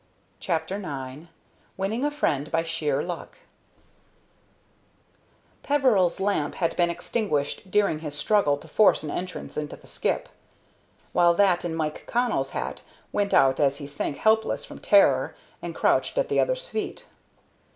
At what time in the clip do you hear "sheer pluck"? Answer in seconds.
2.63-3.37